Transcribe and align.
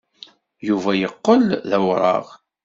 Yuba 0.67 0.91
yeqqel 1.01 1.45
d 1.69 1.71
awraɣ. 1.77 2.25